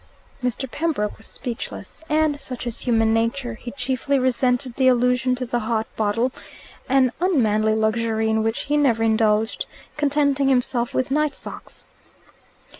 [0.43, 0.65] Mr.
[0.67, 5.59] Pembroke was speechless, and such is human nature he chiefly resented the allusion to the
[5.59, 6.31] hot bottle;
[6.89, 9.67] an unmanly luxury in which he never indulged;
[9.97, 11.85] contenting himself with nightsocks.